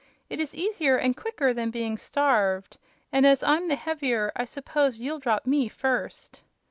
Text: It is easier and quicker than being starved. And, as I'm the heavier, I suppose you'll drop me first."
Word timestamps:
It 0.31 0.39
is 0.39 0.55
easier 0.55 0.97
and 0.97 1.15
quicker 1.15 1.53
than 1.53 1.69
being 1.69 1.95
starved. 1.95 2.77
And, 3.11 3.23
as 3.23 3.43
I'm 3.43 3.67
the 3.67 3.75
heavier, 3.75 4.31
I 4.35 4.45
suppose 4.45 4.97
you'll 4.99 5.19
drop 5.19 5.45
me 5.45 5.69
first." 5.69 6.41